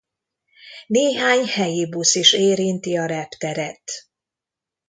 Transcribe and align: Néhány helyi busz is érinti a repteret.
Néhány 0.87 1.45
helyi 1.45 1.89
busz 1.89 2.15
is 2.15 2.33
érinti 2.33 2.97
a 2.97 3.05
repteret. 3.05 3.91